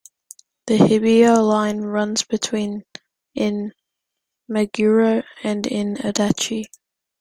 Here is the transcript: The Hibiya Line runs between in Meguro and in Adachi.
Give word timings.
The 0.65 0.79
Hibiya 0.79 1.35
Line 1.47 1.81
runs 1.81 2.23
between 2.23 2.81
in 3.35 3.71
Meguro 4.49 5.21
and 5.43 5.67
in 5.67 5.97
Adachi. 5.97 6.63